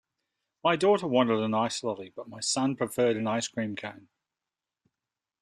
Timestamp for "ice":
1.53-1.83, 3.27-3.47